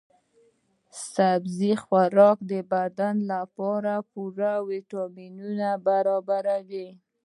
[1.13, 6.87] سبزي خوراک د بدن لپاره پوره ويټامینونه برابروي.